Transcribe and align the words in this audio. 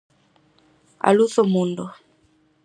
A 1.07 1.09
luz 1.17 1.31
do 1.37 1.43
mundo. 1.53 1.85